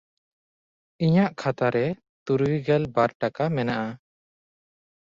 [1.03, 1.85] ᱤᱧᱟᱜ ᱠᱷᱟᱛᱟ ᱨᱮ
[2.25, 3.89] ᱛᱩᱨᱩᱭᱜᱮᱞ ᱵᱟᱨ ᱴᱟᱠᱟ ᱢᱮᱱᱟᱜᱼᱟ᱾